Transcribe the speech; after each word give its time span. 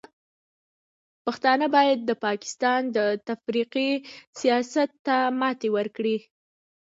پښتانه 1.25 1.65
باید 1.75 1.99
د 2.05 2.11
پاکستان 2.25 2.81
د 2.95 2.97
تفرقې 3.27 3.91
سیاست 4.39 4.89
ته 5.05 5.15
ماتې 5.39 5.69
ورکړي. 5.77 6.17